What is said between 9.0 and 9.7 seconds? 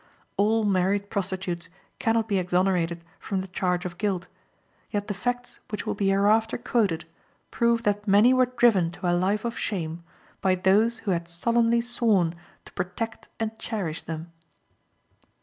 a life of